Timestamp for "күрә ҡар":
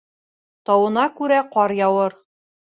1.21-1.77